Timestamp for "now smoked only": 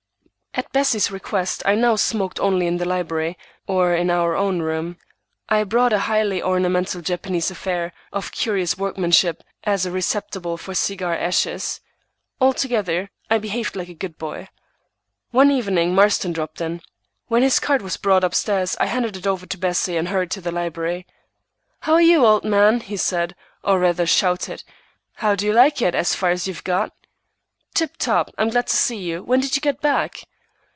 1.75-2.67